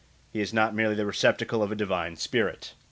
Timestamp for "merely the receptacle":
0.73-1.61